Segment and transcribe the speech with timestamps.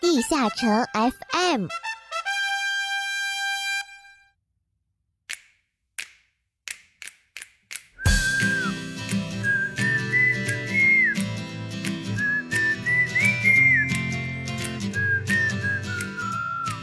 [0.00, 1.66] 地下城 FM。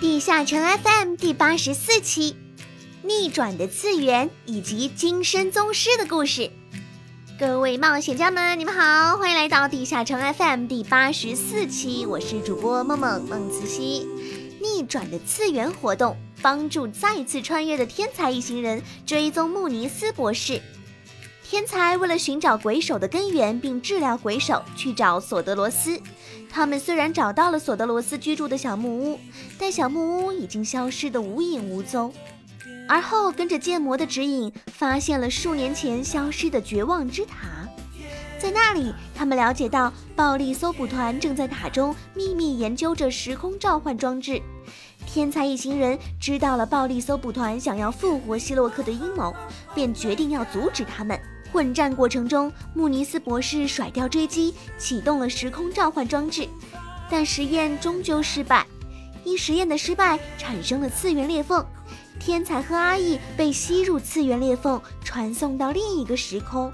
[0.01, 2.35] 地下城 FM 第八十四期，
[3.01, 6.51] 逆转的次元以及金身宗师的故事。
[7.37, 14.07] 各位冒险家们，你们好，欢迎来到地下城 FM 第八十四期，我是主播梦梦梦慈溪。
[14.61, 20.61] 逆转的次元活动，帮助再次穿越的天才一行人追踪穆尼斯博士。
[21.43, 25.99] 天才为了寻找鬼手的根源并治疗鬼手，去找索德罗斯。
[26.49, 29.19] 他们虽然找到了索德罗斯居住的小木屋，
[29.59, 32.13] 但小木屋已经消失得无影无踪。
[32.87, 37.67] 而后跟着剑魔的指引，发现了数年前消失的绝望之塔。
[38.37, 44.41] 在那里，他们了解到暴力搜捕团正在塔中秘密研究着时空召唤装置。
[45.07, 49.33] 天才一行人知道了暴力搜捕团想要复活希洛克的阴谋，
[49.73, 51.19] 便决定要阻止他们。
[51.51, 56.47] 混战过程中，穆尼斯博士甩掉追击，启动了时空召唤装置，
[57.09, 58.65] 但实验终究失败。
[59.23, 61.65] 因实验的失败，产生了次元裂缝。
[62.19, 66.71] 天才和阿义被吸入次元裂缝，传送到另一个时空。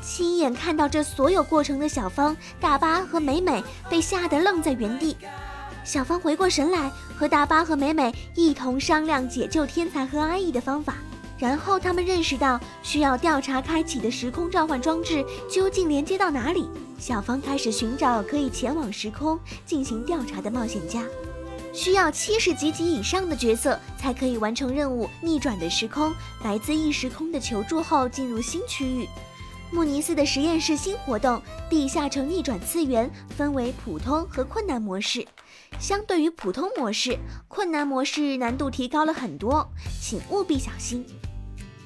[0.00, 5.16] 亲眼看到这所有过程的小芳、大巴和美美被吓得愣在原地。
[5.84, 10.94] 小芳回过神来，和大巴和美美一同商量解救天才和阿义的方法。
[11.38, 16.68] 然后他们认识到需要调查开启的时空召唤装置究竟连接到哪里。
[17.00, 21.02] 小芳开始寻找可以前往时空进行调查的冒险家。
[21.72, 25.08] 需要七十级级以上的角色才可以完成任务。
[25.20, 26.12] 逆转的时空，
[26.44, 29.08] 来自异时空的求助后进入新区域。
[29.70, 35.26] 穆尼斯的实验室新活动——地下城逆转次元，分为普通和困难模式。
[35.78, 39.66] 相对于普通模式，困难模式难度提高了很多，
[39.98, 41.06] 请务必小心。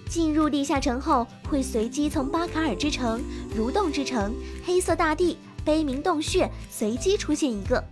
[0.08, 3.22] 进入地下城后，会随机从巴卡尔之城、
[3.56, 7.82] 蠕动之城、黑色大地、悲鸣洞穴随机出现一个。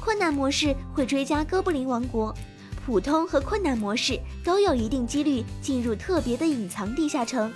[0.00, 2.34] 困难模式会追加哥布林王国，
[2.86, 7.52] 普通和困难模式都有一定几率进入特别的隐藏地下城。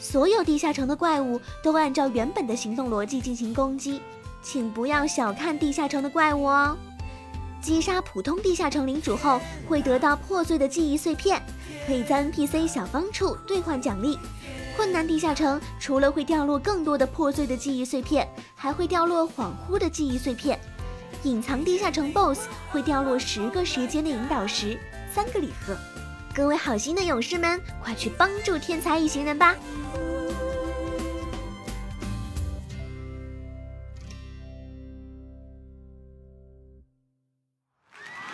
[0.00, 4.00] 所有地下城的怪物都按照原本的行动逻辑进行攻击，
[4.42, 6.76] 请不要小看地下城的怪物哦。
[7.62, 11.40] 击杀普通地下城领主后，会得到破碎的记忆碎片，
[11.86, 14.18] 可以在 NPC 小方处兑换奖励。
[14.76, 20.58] 困难地下城除了会掉落更多的破碎的记忆碎片，还会掉落恍惚的记忆碎片。
[21.24, 24.78] 隐藏地下城 BOSS 会掉落十个时间的引导石，
[25.10, 25.74] 三个礼盒。
[26.34, 29.56] 各位好心的勇士们，快去帮助天才一行人吧！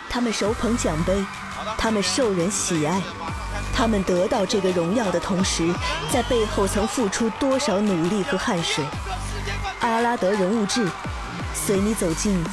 [0.09, 1.23] 他们手捧奖杯，
[1.77, 3.01] 他们受人喜爱，
[3.73, 5.73] 他们得到这个荣耀的同时，
[6.11, 8.83] 在背后曾付出多少努力和汗水？
[9.79, 10.85] 阿拉德人物志，
[11.53, 12.43] 随你走进。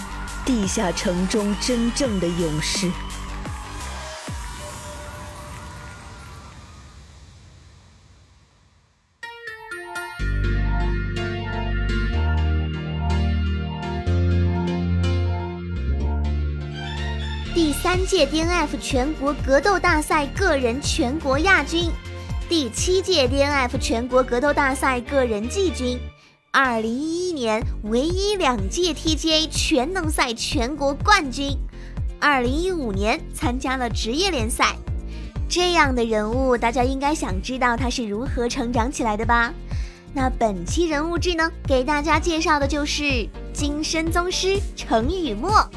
[0.49, 2.91] 地下城中真正的勇士。
[17.55, 21.91] 第三届 DNF 全国格斗大赛个人全国亚军，
[22.49, 26.01] 第七届 DNF 全国格斗大赛个人季军。
[26.51, 31.59] 二零一一年唯一两届 TGA 全能赛全国冠军，
[32.19, 34.75] 二零一五年参加了职业联赛，
[35.47, 39.53] 这样的人物，大家应该想知道他是如何成长起来的吧？
[40.15, 45.69] 那本期人物志呢，给大家介绍的就是金身宗师程雨墨。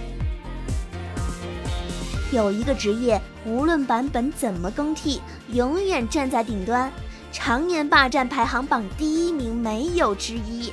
[2.31, 5.22] 有一个职业，无论版本怎么更替，
[5.52, 6.90] 永远站在顶端。
[7.31, 10.72] 常年霸占排行榜第一名，没有之一。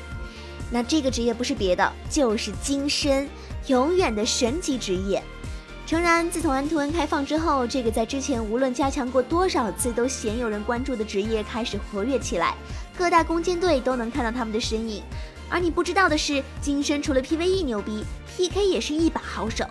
[0.70, 3.28] 那这个职业不是别的，就是金身，
[3.68, 5.22] 永远的神级职业。
[5.86, 12.54] 诚然，自从安图恩开放之后，这个在之前无论加强过多少次都鲜有人关注的职业开始活跃起来，
[12.98, 15.02] 各大攻坚队都能看到他们的身影。
[15.48, 18.04] 而你不知道的是，金身除了 PVE 牛逼
[18.36, 19.64] ，PK 也是一把好手。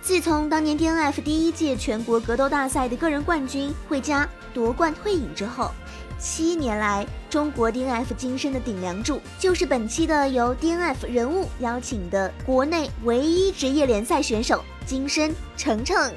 [0.00, 5.72] 自从当年 DNF 第一届全国格斗大赛的个人冠军惠家夺冠退隐之后。
[6.18, 16.12] 七年来，中国 DNF 金身的顶梁柱就是本期的由 DNF 人物邀请的国内唯一职业联赛选手金身程程。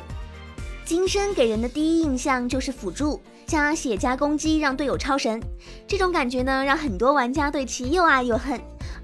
[0.85, 5.41] 金身给人的第一印象就是辅助加血加攻击，让队友超神。
[5.85, 8.59] 这种感觉呢，让很多玩家对其又爱又恨。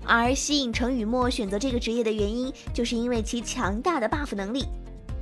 [0.05, 4.65] 而吸引程雨墨选择这个职业的原因，就是因为其强大的 buff 能力。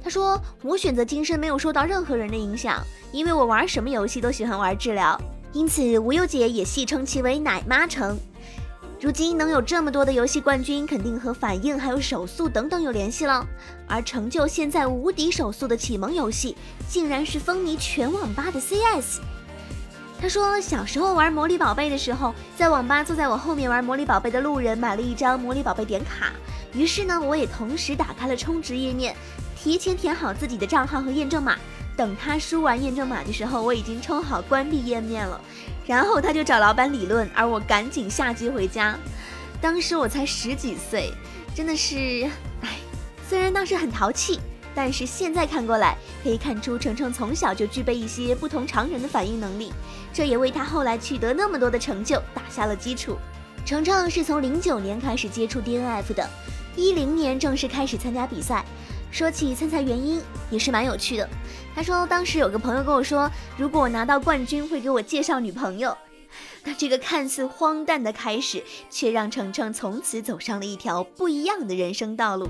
[0.03, 5.19] 他说：“我选择金身没有受到任何人的影响，因为我玩什么游戏都喜欢玩治疗，
[5.53, 8.17] 因此无忧姐也戏称其为奶妈城。
[8.99, 13.45] 如今能有这么多的游戏冠军，肯定和反应还有手速等等有联系了。
[13.87, 16.55] 而成就现在无敌手速的启蒙游戏，
[16.87, 19.19] 竟然是风靡全网吧的 CS。”
[20.21, 26.31] 他说，小时候玩魔力宝贝的时候，在网吧坐在我后面玩魔力宝贝的路人买了一张魔力宝贝点卡，
[26.73, 29.15] 于是呢，我也同时打开了充值页面，
[29.57, 31.57] 提前填好自己的账号和验证码。
[32.01, 35.39] 等他输完验证码的时候，我已经充好关闭页面了，
[35.85, 38.97] 然后他就找老板理论，而我赶紧下机回家。
[39.61, 41.13] 当时我才十几岁，
[41.53, 42.27] 真的是，
[42.61, 42.69] 唉，
[43.29, 44.39] 虽然当时很淘气。
[44.73, 49.71] 但是现在看过来，可以看出程程从小就具备一些不同常人的反应能力，
[50.11, 53.15] 这也为他后来取得那么多的成就打下了基础。
[53.63, 56.27] 程程是从零九年开始接触 DNF 的，
[56.75, 58.65] 一零年正式开始参加比赛。
[59.11, 61.29] 说起参赛原因，也是蛮有趣的。
[61.75, 65.95] 他说当时有个朋友跟我说，如果我拿到冠军，会给我介绍女朋友。
[66.63, 72.47] 那这个看似荒诞的开始，却让程程从此走上了一条不一样的人生道路。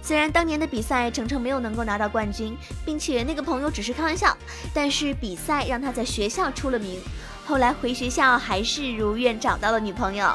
[0.00, 2.56] 虽然当年的比赛程程没有能够拿到冠军，
[2.86, 4.36] 并且那个朋友只是开玩笑，
[4.72, 7.00] 但是比赛让他在学校出了名。
[7.44, 10.32] 后来回学校还是如愿找到了女朋友。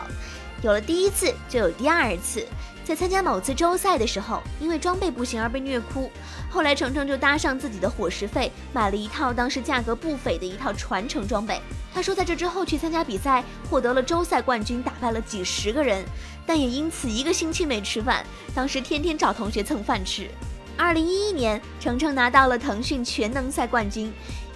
[0.61, 2.45] 有了第一次，就有第二次。
[2.85, 6.11] 在参加某次周赛的时候，因为装备不行而被虐哭。
[6.49, 11.61] 后来程程就搭上自己的伙食费，买了一套当时价格不菲的一套传承装备。
[11.93, 16.03] 他说，在这之后去参加比赛，获得了周赛冠军，打败了几十个人，
[16.45, 18.25] 但也因此一个星期没吃饭。
[18.53, 20.29] 当时天天找同学蹭饭吃。
[20.75, 24.11] 二零一一年，程程拿到了腾讯全能赛冠军。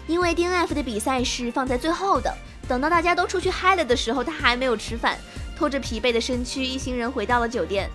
[0.08, 2.34] 因为 DNF 的比赛是放在最后的，
[2.68, 5.18] 等到大家都出去嗨了的时候，他还没有吃饭，
[5.58, 7.90] 拖着疲惫的身躯，一行人回到了酒店。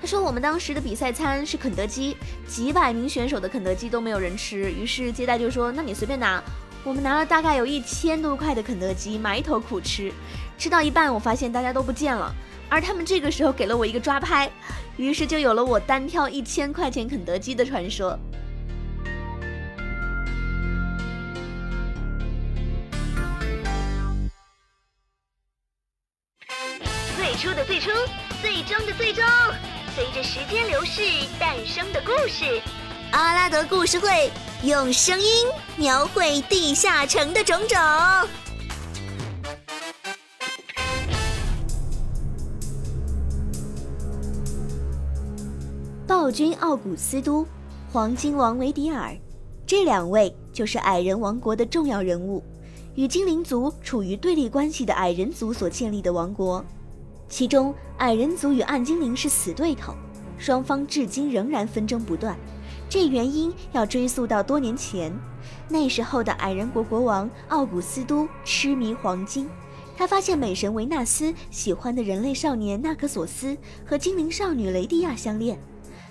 [0.00, 2.16] 他说，我们当时的比赛餐是肯德基，
[2.46, 6.42] 几百名选手的肯德基都没有人吃，于是接待就说：“那你随便拿。”
[6.82, 10.10] 我们拿了大概有一千多块的肯德基，埋头苦吃，
[10.56, 12.34] 吃到一半，我发现大家都不见了，
[12.70, 14.50] 而他们这个时候给了我一个抓拍，
[14.96, 18.18] 于是就有了我单挑一千块钱肯德基的传说。
[27.18, 27.90] 最初的最初，
[28.40, 29.22] 最终的最终，
[30.00, 31.02] 随着时间流逝
[31.38, 32.58] 诞生的故事，
[33.12, 34.30] 阿拉德故事会。
[34.64, 37.78] 用声音描绘地下城的种种。
[46.06, 47.46] 暴君奥古斯都，
[47.92, 49.14] 黄金王维迪尔，
[49.66, 52.42] 这两位就是矮人王国的重要人物，
[52.94, 56.64] 与精灵族处于对立关系的矮人族所建立的王国。
[57.30, 59.94] 其中，矮人族与暗精灵是死对头，
[60.36, 62.36] 双方至今仍然纷争不断。
[62.88, 65.16] 这原因要追溯到多年前，
[65.68, 69.48] 那时候的矮人国国王奥古斯都痴迷黄金，
[69.96, 73.56] 他发现美神维纳斯喜欢的人类少年纳克索斯
[73.86, 75.56] 和精灵少女雷蒂亚相恋，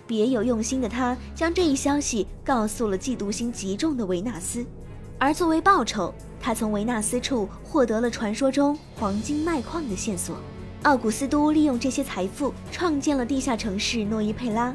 [0.07, 4.65] 别有用心的他将这一消息告诉了嫉妒心极重的维纳斯，
[5.17, 10.37] 而作为报酬，他从维纳斯处获得了传说中黄金脉矿的线索。
[10.83, 14.73] 奥古斯都利用这些财富创建了地下城市诺伊佩拉，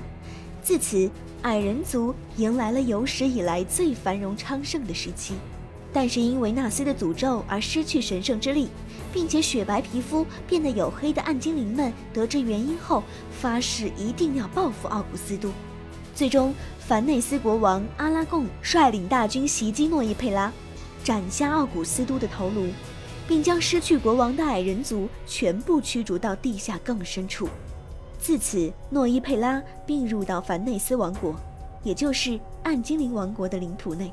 [0.62, 1.10] 自此。
[1.42, 5.34] 矮人族迎来了有史以来最繁荣昌盛的时期，
[5.92, 8.70] 但是因为纳斯的诅咒而失去神圣之力，
[9.12, 15.52] 并且雪白皮肤变得黝黑的暗精灵们得知原因后，发誓一定要报复奥古斯都。
[16.14, 20.50] 最终，凡内斯国王阿拉贡率领大军袭击诺伊佩拉，
[21.02, 22.68] 斩下奥古斯都的头颅，
[23.26, 27.48] 并将失去国王的矮人族全部驱逐到地下更深处。
[28.18, 31.34] 自此，诺伊佩拉并入到凡内斯王国，
[31.82, 34.10] 也就是暗精灵王国的领土内。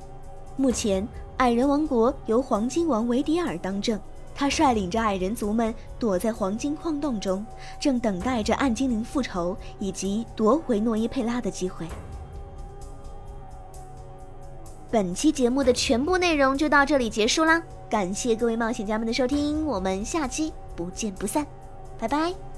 [0.58, 4.00] 目前，矮人王国由黄金王维迪尔当政，
[4.36, 7.46] 他率领着矮人族们躲在黄金矿洞中，
[7.80, 11.88] 正等待着暗精灵复仇以及夺回诺伊佩拉的机会。
[14.92, 21.48] 本期节目的全部内容就到这里结束啦，感谢各位冒险家们的收听，我们下期不见不散，
[21.98, 22.51] 拜拜。